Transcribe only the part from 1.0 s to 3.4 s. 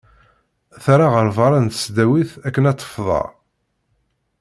ɣer berra n tesdawit akken ad tefḍer.